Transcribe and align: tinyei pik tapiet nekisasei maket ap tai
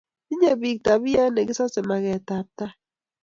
tinyei 0.27 0.57
pik 0.61 0.77
tapiet 0.85 1.31
nekisasei 1.33 1.87
maket 1.89 2.27
ap 2.37 2.47
tai 2.57 2.73